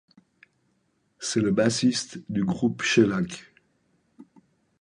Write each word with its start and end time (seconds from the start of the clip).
C'est 1.19 1.41
le 1.41 1.51
bassiste 1.51 2.19
du 2.27 2.43
groupe 2.43 2.81
Shellac. 2.81 3.53